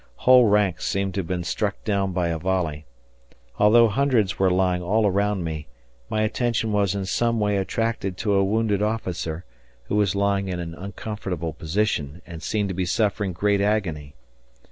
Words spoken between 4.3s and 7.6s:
were lying all around me, my attention was in some way